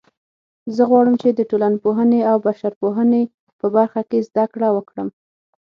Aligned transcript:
زه 0.75 0.83
غواړم 0.89 1.15
چې 1.21 1.29
د 1.31 1.41
ټولنپوهنې 1.49 2.21
او 2.29 2.35
بشرپوهنې 2.45 3.23
په 3.59 3.67
برخه 3.75 4.01
کې 4.09 4.25
زده 4.27 4.45
کړه 4.53 4.69
وکړم 4.73 5.07